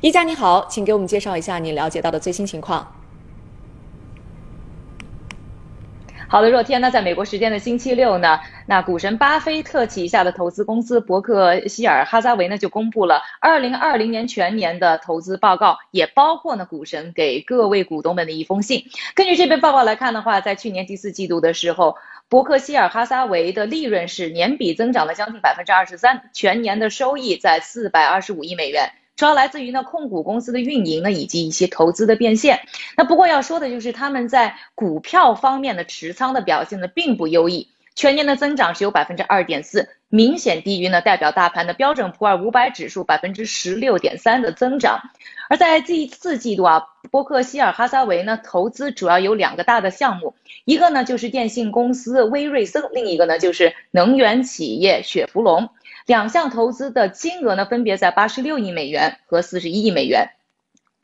[0.00, 2.92] 一家你好，请给我们介绍一下你了解到的最新情况。
[6.26, 18.86] 好的，若天呢，在美国时间的星期六呢，那股神巴菲特旗下的投资公司伯克希尔哈撒韦呢就公布了二零二零年全年的投资报告，也包括呢股神给各位股东们的一封信。
[19.14, 21.96] 根据这份报告来看的话，在去年第四季度的时候，
[22.28, 28.90] 伯克希尔哈撒韦的利润是年比增长了将近百分之二十三，全年的收益在四百二十五亿美元。
[29.14, 32.60] 主要来自于呢控股公司的运营呢，以及一些投资的变现。
[32.96, 45.00] 那不过要说的就是他们在股票方面的持仓的表现呢并不优异，全年的增长只有百分之二点四，明显低于呢代表大盘的标准普尔五百指数百分之十六点三的增长。
[45.48, 50.34] 而在第四季度啊，伯克希尔哈撒韦呢投资主要有两个大的项目，
[50.64, 55.68] 一个呢就是电信公司威瑞森，另一个呢就是能源企业雪佛龙。
[56.06, 60.30] 两项投资的金额呢，分别在八十六亿美元和四十一亿美元。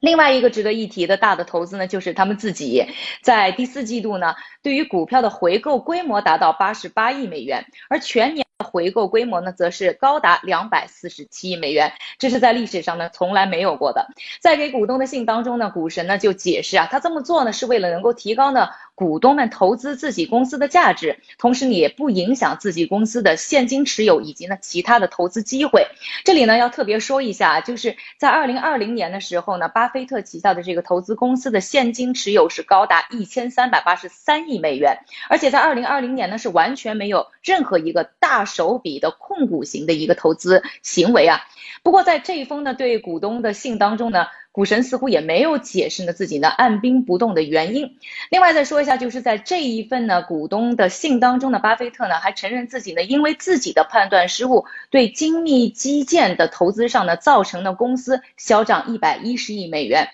[0.01, 2.87] 另外一个值得一提的大的投资呢，就是他们自己
[3.23, 8.49] 在第四季度呢，对于股票的回购规模达到八十八亿美元，而全年的。
[8.65, 14.09] 回购规模呢，则是高达两百四十七亿美元，这是在历史上呢从来没有过的。
[14.41, 25.87] 在给股东的信当中呢，股神呢就解释啊，他这么做呢是为了能够提高呢股东们投资自己公司的价值，同时呢也不影响自己公司的现金持有以及呢其他的投资机会。
[26.25, 38.45] 这里呢要特别说一下，就是在二零二零年的时候呢，巴菲特旗下的这个投资公司的现金持有是高达一千三百八十三亿美元，而且在二零二零年呢是完全没有任何一个大。
[38.49, 41.45] 手笔的控股型的一个投资行为啊，
[41.83, 44.27] 不过在这一封呢对股东的信当中呢，
[44.59, 47.97] 股神似乎也没有解释呢自己呢按兵不动的原因。
[48.29, 60.09] 另外再说一下，就是在这一份呢股东的信当中呢，巴菲特呢还承认自己呢因为自己的判断失误，对精密基建的投资上呢造成了公司销账一百一十亿美元。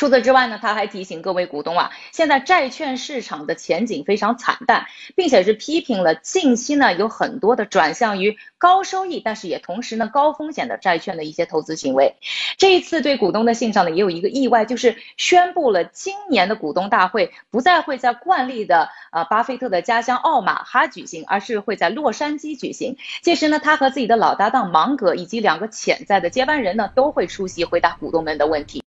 [0.00, 12.14] 除此之外呢，他还提醒各位股东啊，现在债券市场的前景非常惨淡，并且是批评了近期呢有很多的转向于高收益，但是也同时呢高风险的债券的一些投资行为。
[12.56, 22.96] 这一次对股东的信上呢也有一个意外，就是宣布了今年的股东大会不再会在惯例的呃巴菲特的家乡奥马哈举行，而是会在洛杉矶举行。
[23.20, 28.78] 届时呢，他和自己的老搭档芒格以及两个潜在的接班人呢都会出席回答股东们的问题。